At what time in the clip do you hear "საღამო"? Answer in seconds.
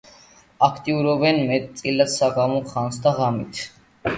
2.15-2.63